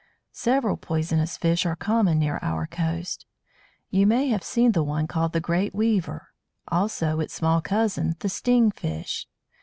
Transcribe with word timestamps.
Several 0.33 0.77
poisonous 0.77 1.37
fish 1.37 1.63
are 1.63 1.75
common 1.75 2.17
near 2.17 2.39
our 2.41 2.65
coast. 2.65 3.27
You 3.91 4.07
may 4.07 4.29
have 4.29 4.43
seen 4.43 4.71
the 4.71 4.81
one 4.81 5.05
called 5.05 5.31
the 5.31 5.39
Great 5.39 5.75
Weaver, 5.75 6.29
also 6.67 7.19
its 7.19 7.35
small 7.35 7.61
cousin, 7.61 8.15
the 8.17 8.27
Sting 8.29 8.71
Fish. 8.71 9.27